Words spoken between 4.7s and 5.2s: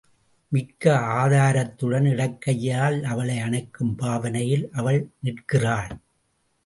அவள்